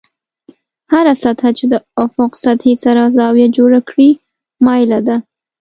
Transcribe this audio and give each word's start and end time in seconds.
هره 0.93 1.13
سطحه 1.23 1.49
چې 1.57 1.65
د 1.73 1.75
افق 2.05 2.31
سطحې 2.43 2.73
سره 2.83 3.03
زاویه 3.17 3.47
جوړه 3.57 3.79
کړي 3.89 4.09
مایله 4.65 4.99
ده. 5.07 5.15